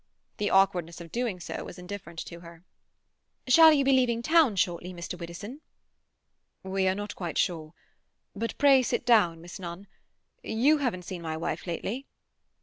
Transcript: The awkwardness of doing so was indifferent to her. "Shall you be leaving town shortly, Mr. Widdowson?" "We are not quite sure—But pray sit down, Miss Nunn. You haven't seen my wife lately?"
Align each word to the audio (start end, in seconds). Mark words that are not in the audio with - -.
The 0.37 0.49
awkwardness 0.49 0.99
of 0.99 1.11
doing 1.11 1.39
so 1.39 1.63
was 1.63 1.77
indifferent 1.77 2.17
to 2.25 2.39
her. 2.39 2.63
"Shall 3.45 3.71
you 3.71 3.83
be 3.83 3.91
leaving 3.91 4.23
town 4.23 4.55
shortly, 4.55 4.95
Mr. 4.95 5.13
Widdowson?" 5.19 5.61
"We 6.63 6.87
are 6.87 6.95
not 6.95 7.13
quite 7.15 7.37
sure—But 7.37 8.57
pray 8.57 8.81
sit 8.81 9.05
down, 9.05 9.41
Miss 9.41 9.59
Nunn. 9.59 9.85
You 10.43 10.79
haven't 10.79 11.05
seen 11.05 11.21
my 11.21 11.37
wife 11.37 11.67
lately?" 11.67 12.07